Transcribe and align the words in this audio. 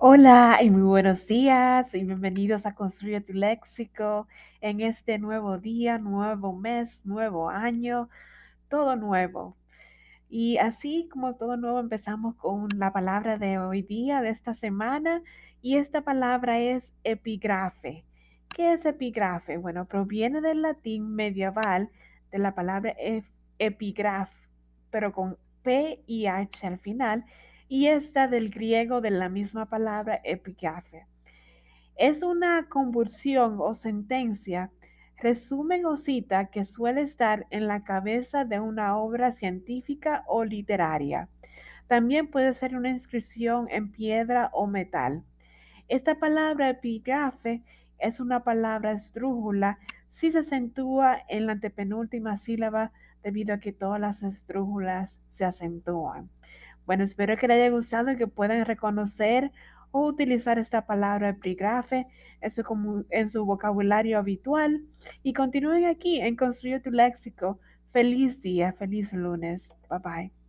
Hola 0.00 0.60
y 0.62 0.70
muy 0.70 0.82
buenos 0.82 1.26
días 1.26 1.92
y 1.92 2.04
bienvenidos 2.04 2.66
a 2.66 2.76
Construye 2.76 3.20
tu 3.20 3.32
Léxico 3.32 4.28
en 4.60 4.80
este 4.80 5.18
nuevo 5.18 5.58
día, 5.58 5.98
nuevo 5.98 6.52
mes, 6.52 7.04
nuevo 7.04 7.50
año, 7.50 8.08
todo 8.68 8.94
nuevo. 8.94 9.56
Y 10.30 10.58
así 10.58 11.08
como 11.10 11.34
todo 11.34 11.56
nuevo 11.56 11.80
empezamos 11.80 12.36
con 12.36 12.68
la 12.76 12.92
palabra 12.92 13.38
de 13.38 13.58
hoy 13.58 13.82
día, 13.82 14.22
de 14.22 14.28
esta 14.30 14.54
semana, 14.54 15.20
y 15.62 15.78
esta 15.78 16.02
palabra 16.02 16.60
es 16.60 16.94
epigrafe. 17.02 18.04
¿Qué 18.54 18.74
es 18.74 18.86
epigrafe? 18.86 19.56
Bueno, 19.56 19.86
proviene 19.86 20.40
del 20.40 20.62
latín 20.62 21.16
medieval 21.16 21.90
de 22.30 22.38
la 22.38 22.54
palabra 22.54 22.94
epigraf, 23.58 24.30
pero 24.92 25.12
con 25.12 25.36
P 25.62 26.04
y 26.06 26.26
H 26.26 26.64
al 26.68 26.78
final 26.78 27.24
y 27.68 27.86
esta 27.86 28.28
del 28.28 28.50
griego 28.50 29.00
de 29.00 29.10
la 29.10 29.28
misma 29.28 29.66
palabra 29.66 30.20
epigrafe. 30.24 31.06
Es 31.96 32.22
una 32.22 32.68
convulsión 32.68 33.58
o 33.60 33.74
sentencia, 33.74 34.70
resumen 35.16 35.84
o 35.84 35.96
cita 35.96 36.46
que 36.46 36.64
suele 36.64 37.02
estar 37.02 37.46
en 37.50 37.66
la 37.66 37.84
cabeza 37.84 38.44
de 38.44 38.60
una 38.60 38.96
obra 38.96 39.32
científica 39.32 40.24
o 40.26 40.44
literaria. 40.44 41.28
También 41.88 42.30
puede 42.30 42.52
ser 42.52 42.76
una 42.76 42.90
inscripción 42.90 43.66
en 43.70 43.90
piedra 43.90 44.50
o 44.52 44.66
metal. 44.66 45.24
Esta 45.88 46.18
palabra 46.18 46.70
epigrafe 46.70 47.62
es 47.98 48.20
una 48.20 48.44
palabra 48.44 48.92
estrújula 48.92 49.78
si 50.08 50.30
se 50.30 50.38
acentúa 50.38 51.18
en 51.28 51.46
la 51.46 51.52
antepenúltima 51.52 52.36
sílaba 52.36 52.92
debido 53.22 53.54
a 53.54 53.58
que 53.58 53.72
todas 53.72 54.00
las 54.00 54.22
estrújulas 54.22 55.18
se 55.30 55.44
acentúan. 55.44 56.30
Bueno, 56.88 57.04
espero 57.04 57.36
que 57.36 57.46
les 57.46 57.58
haya 57.58 57.68
gustado 57.68 58.10
y 58.12 58.16
que 58.16 58.26
puedan 58.26 58.64
reconocer 58.64 59.52
o 59.90 60.06
utilizar 60.06 60.58
esta 60.58 60.86
palabra 60.86 61.28
epígrafe 61.28 62.06
en 62.40 63.28
su 63.28 63.44
vocabulario 63.44 64.18
habitual 64.18 64.86
y 65.22 65.34
continúen 65.34 65.84
aquí 65.84 66.18
en 66.18 66.34
Construye 66.34 66.80
tu 66.80 66.90
Léxico. 66.90 67.60
Feliz 67.92 68.40
día, 68.40 68.72
feliz 68.72 69.12
lunes. 69.12 69.74
Bye 69.90 69.98
bye. 69.98 70.47